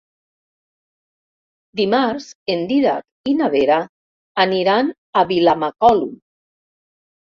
[1.81, 3.81] Dimarts en Dídac i na Vera
[4.49, 4.93] aniran
[5.25, 6.23] a Vilamacolum.